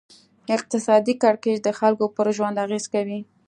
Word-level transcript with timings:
اقتصادي 0.55 1.13
کړکېچ 1.23 1.57
د 1.63 1.69
خلکو 1.79 2.05
پر 2.15 2.27
ژوند 2.37 2.55
اغېز 2.65 2.85
کوي. 2.93 3.19